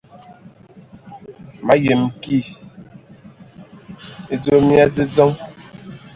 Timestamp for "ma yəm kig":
1.65-2.45